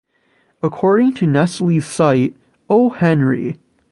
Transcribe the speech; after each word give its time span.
According 0.63 1.13
to 1.17 1.27
Nestle's 1.27 1.85
site, 1.85 2.35
Oh 2.71 2.89
Henry! 2.89 3.59